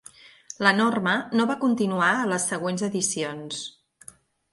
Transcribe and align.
La 0.67 0.69
norma 0.77 1.11
no 1.39 1.45
va 1.51 1.57
continuar 1.63 2.07
a 2.13 2.23
les 2.31 2.47
següents 2.53 2.85
edicions. 2.89 3.61